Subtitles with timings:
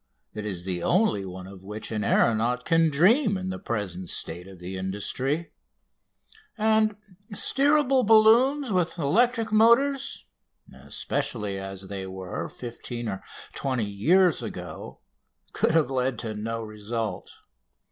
[0.33, 4.47] It is the only one of which an aeronaut can dream in the present state
[4.47, 5.51] of the industry;
[6.57, 6.95] and
[7.31, 10.25] steerable balloons with electric motors,
[10.73, 13.21] especially as they were fifteen or
[13.53, 15.01] twenty years ago,
[15.53, 17.29] could have led to no result.